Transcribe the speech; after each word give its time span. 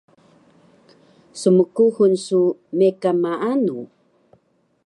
Smkuxul 1.39 2.13
su 2.25 2.41
mekan 2.77 3.17
maanu? 3.23 3.77